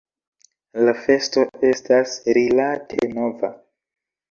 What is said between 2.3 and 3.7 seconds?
rilate nova.